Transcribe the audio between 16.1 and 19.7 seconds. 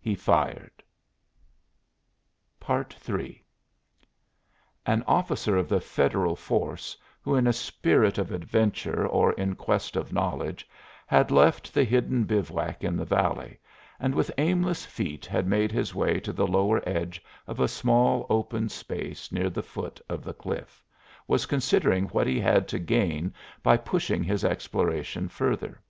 to the lower edge of a small open space near the